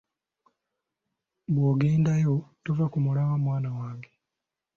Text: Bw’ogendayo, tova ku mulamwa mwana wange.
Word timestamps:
Bw’ogendayo, 1.53 2.35
tova 2.63 2.85
ku 2.91 2.97
mulamwa 3.05 3.35
mwana 3.43 3.69
wange. 3.77 4.11